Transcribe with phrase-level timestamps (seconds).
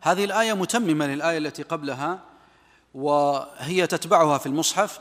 [0.00, 2.18] هذه الآية متممة للآية التي قبلها
[2.94, 5.00] وهي تتبعها في المصحف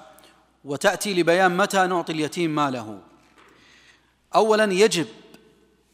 [0.66, 3.00] وتأتي لبيان متى نعطي اليتيم ماله.
[4.35, 5.08] أولا يجب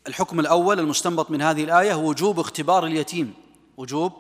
[0.08, 3.34] الحكم الأول المستنبط من هذه الآية وجوب اختبار اليتيم.
[3.78, 4.14] وجوب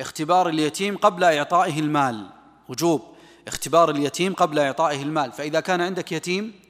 [0.00, 2.26] اختبار اليتيم قبل إعطائه المال.
[2.68, 3.02] وجوب
[3.48, 5.32] اختبار اليتيم قبل إعطائه المال.
[5.32, 6.60] فإذا كان عندك يتيم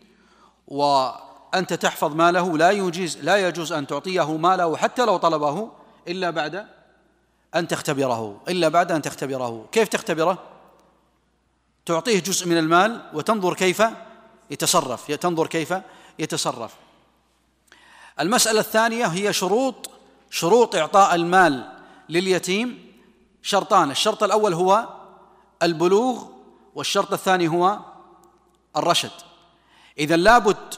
[0.68, 5.70] وأنت تحفظ ماله لا يجوز لا يجوز أن تعطيه ماله حتى لو طلبه
[6.08, 6.66] إلا بعد
[7.54, 9.66] أن تختبره إلا بعد أن تختبره.
[9.72, 10.38] كيف تختبره؟
[11.86, 13.82] تعطيه جزء من المال وتنظر كيف
[14.50, 15.74] يتصرف تنظر كيف
[16.18, 16.74] يتصرف.
[18.20, 19.90] المسألة الثانية هي شروط
[20.30, 21.72] شروط إعطاء المال
[22.08, 22.92] لليتيم
[23.42, 23.90] شرطان.
[23.90, 24.88] الشرط الأول هو
[25.62, 26.24] البلوغ
[26.74, 27.78] والشرط الثاني هو
[28.76, 29.10] الرشد.
[29.98, 30.74] إذا لابد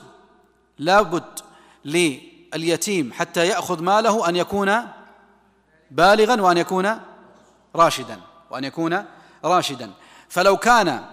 [0.78, 1.40] لابد
[1.84, 4.88] لليتيم حتى يأخذ ماله أن يكون
[5.92, 7.00] بالغا وأن يكون
[7.76, 9.04] راشدا وأن يكون
[9.44, 9.90] راشدا.
[10.28, 11.04] فلو كان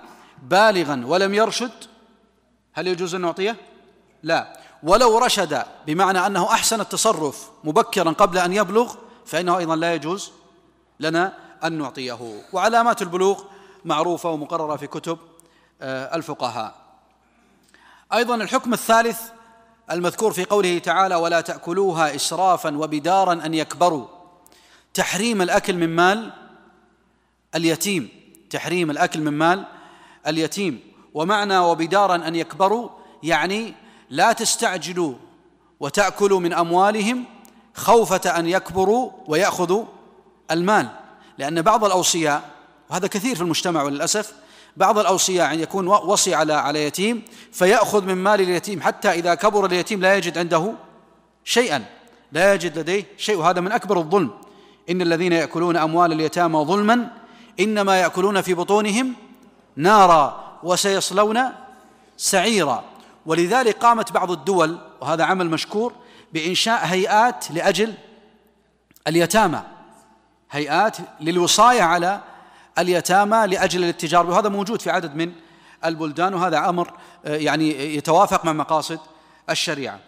[0.44, 1.72] بالغا ولم يرشد
[2.73, 3.56] هل يجوز أن نعطيه؟
[4.23, 4.59] لا.
[4.84, 8.95] ولو رشد بمعنى أنه أحسن التصرف مبكرا قبل أن يبلغ
[9.26, 10.31] فإنه أيضا لا يجوز
[11.00, 12.42] لنا أن نعطيه.
[12.54, 13.44] وعلامات البلوغ
[13.86, 15.17] معروفة ومقررة في كتب
[15.82, 16.76] آه، الفقهاء.
[18.14, 19.22] أيضا الحكم الثالث
[19.92, 24.19] المذكور في قوله تعالى ولا تأكلوها إسرافا وبدارا أن يكبروا
[24.94, 26.32] تحريم الأكل من مال
[27.56, 28.09] اليتيم.
[28.50, 29.66] تحريم الأكل من مال
[30.28, 30.80] اليتيم.
[31.14, 32.90] ومعنى وبدارا أن يكبروا
[33.23, 33.73] يعني
[34.10, 35.14] لا تستعجلوا
[35.80, 37.26] وتأكلوا من أموالهم
[37.73, 39.86] خوفة أن يكبروا ويأخذوا
[40.52, 40.90] المال.
[41.38, 42.50] لأن بعض الأوصياء
[42.90, 44.34] وهذا كثير في المجتمع وللأسف
[44.78, 49.66] بعض الأوصياء أن يكون وصي على على يتيم فيأخذ من مال اليتيم حتى إذا كبر
[49.66, 50.73] اليتيم لا يجد عنده
[51.44, 51.86] شيئا
[52.32, 53.38] لا يجد لديه شيء.
[53.38, 54.32] وهذا من أكبر الظلم.
[54.90, 57.12] إن الذين يأكلون أموال اليتامى ظلما
[57.59, 59.14] إنما يأكلون في بطونهم
[59.76, 61.40] نارا وسيصلون
[62.18, 62.84] سعيرا
[63.26, 65.94] ولذلك قامت بعض الدول وهذا عمل مشكور
[66.33, 67.94] بإنشاء هيئات لأجل
[69.08, 69.61] اليتامى
[70.52, 72.21] هيئات للوصاية على
[72.77, 75.32] اليتامى لأجل الاتجار وهذا موجود في عدد من
[75.86, 76.94] البلدان وهذا أمر
[77.26, 79.00] آه، يعني يتوافق مع مقاصد
[79.50, 80.00] الشريعة.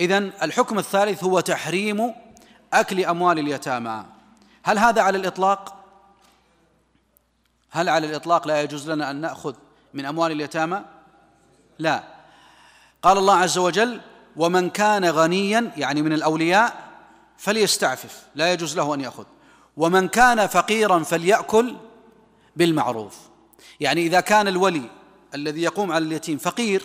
[0.00, 2.14] إذا الحكم الثالث هو تحريم
[2.72, 4.04] أكل أموال اليتامى.
[4.62, 5.76] هل هذا على الإطلاق؟
[7.70, 9.54] هل على الإطلاق لا يجوز لنا أن نأخذ
[9.94, 10.84] من أموال اليتامى؟
[11.78, 12.04] لا
[13.02, 14.00] قال الله عز وجل
[14.36, 16.90] ومن كان غنيا يعني من الأولياء
[17.38, 19.24] فليستعفف لا يجوز له أن يأخذ
[19.76, 21.76] ومن كان فقيرا فليأكل
[22.56, 23.16] بالمعروف
[23.80, 24.90] يعني إذا كان الولي
[25.34, 26.82] الذي يقوم على اليتيم فقير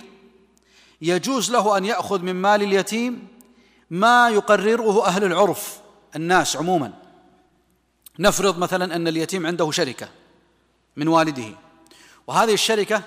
[1.01, 3.27] يجوز له أن يأخذ من مال اليتيم
[3.89, 5.79] ما يقرره أهل العرف
[6.15, 6.93] الناس عموما
[8.19, 10.09] نفرض مثلا أن اليتيم عنده شركة
[10.95, 11.49] من والده
[12.27, 13.01] وهذه الشركة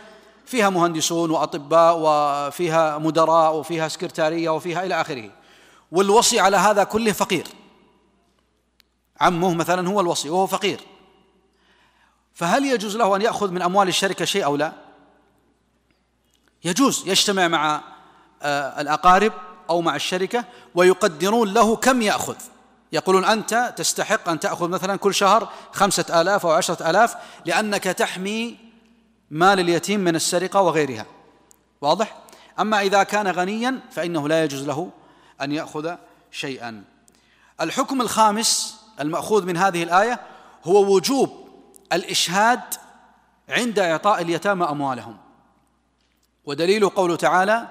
[0.47, 5.31] فيها مهندسون وأطباء وفيها مدراء وفيها سكرتارية وفيها إلى آخره
[5.93, 7.47] والوصي على هذا كله فقير.
[9.21, 10.81] عمه مثلا هو الوصي وهو فقير.
[12.35, 14.73] فهل يجوز له أن يأخذ من أموال الشركة شيء أو لا؟
[16.65, 17.83] يجوز يجتمع مع
[18.43, 19.33] آه، الأقارب
[19.71, 22.37] أو مع الشركة ويقدرون له كم يأخذ.
[22.93, 27.17] يقولون أنت تستحق أن تأخذ مثلا كل شهر خمسة آلاف أو عشرة آلاف
[27.47, 28.57] لأنك تحمي
[29.31, 31.07] مال اليتيم من السرقة وغيرها.
[31.81, 32.17] واضح؟
[32.61, 34.91] أما إذا كان غنيا فإنه لا يجوز له
[35.41, 35.95] أن يأخذ
[36.31, 36.85] شيئا.
[37.61, 40.21] الحكم الخامس المأخوذ من هذه الآية
[40.65, 41.49] هو وجوب
[41.93, 42.61] الإشهاد
[43.49, 45.17] عند إعطاء اليتامى أموالهم.
[46.45, 47.69] ودليل قوله تعالى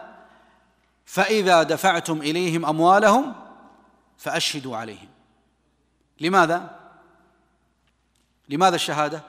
[1.06, 3.33] فإذا دفعتم إليهم أموالهم
[4.17, 5.09] فأشهدوا عليهم.
[6.19, 6.79] لماذا؟
[8.50, 9.23] لماذا الشهادة؟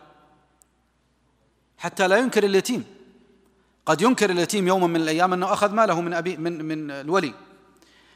[1.79, 2.85] حتى لا ينكر اليتيم.
[3.87, 7.35] قد ينكر اليتيم يوما من الأيام أنه أخذ ماله من أبي من من الولي.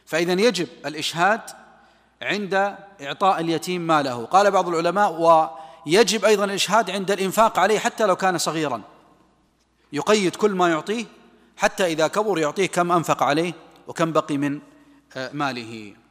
[0.07, 1.41] فإذا يجب الإشهاد
[2.23, 4.25] عند إعطاء اليتيم ماله.
[4.25, 5.13] قال بعض العلماء
[5.87, 8.83] ويجب أيضا الإشهاد عند الإنفاق عليه حتى لو كان صغيرا.
[9.93, 11.05] يقيد كل ما يعطيه
[11.57, 13.53] حتى إذا كبر يعطيه كم أنفق عليه
[13.87, 14.61] وكم بقي من
[15.17, 16.02] آه، ماله.